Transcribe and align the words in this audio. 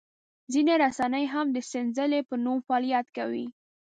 ځینې 0.51 0.73
رسنۍ 0.83 1.25
هم 1.33 1.47
د 1.51 1.57
سنځلې 1.71 2.21
په 2.29 2.35
نوم 2.43 2.57
فعالیت 2.67 3.07
کوي. 3.17 3.45